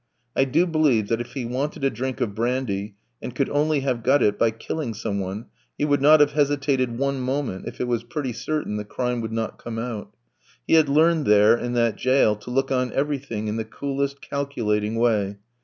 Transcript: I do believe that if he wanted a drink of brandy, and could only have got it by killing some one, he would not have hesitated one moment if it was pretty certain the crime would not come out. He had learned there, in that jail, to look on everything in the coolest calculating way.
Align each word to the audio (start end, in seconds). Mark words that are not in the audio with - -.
I 0.35 0.45
do 0.45 0.65
believe 0.65 1.09
that 1.09 1.21
if 1.21 1.33
he 1.33 1.45
wanted 1.45 1.83
a 1.83 1.91
drink 1.91 2.21
of 2.21 2.33
brandy, 2.33 2.95
and 3.21 3.35
could 3.35 3.51
only 3.51 3.81
have 3.81 4.01
got 4.01 4.23
it 4.23 4.39
by 4.39 4.49
killing 4.49 4.95
some 4.95 5.19
one, 5.19 5.45
he 5.77 5.85
would 5.85 6.01
not 6.01 6.21
have 6.21 6.31
hesitated 6.31 6.97
one 6.97 7.19
moment 7.19 7.67
if 7.67 7.79
it 7.79 7.87
was 7.87 8.03
pretty 8.03 8.33
certain 8.33 8.77
the 8.77 8.83
crime 8.83 9.21
would 9.21 9.31
not 9.31 9.59
come 9.63 9.77
out. 9.77 10.15
He 10.65 10.73
had 10.73 10.89
learned 10.89 11.27
there, 11.27 11.55
in 11.55 11.73
that 11.73 11.97
jail, 11.97 12.35
to 12.37 12.49
look 12.49 12.71
on 12.71 12.91
everything 12.93 13.47
in 13.47 13.57
the 13.57 13.63
coolest 13.63 14.21
calculating 14.21 14.95
way. 14.95 15.37